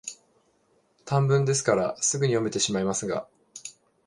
[1.05, 3.27] 短文ですから、すぐに読めてしまいますが、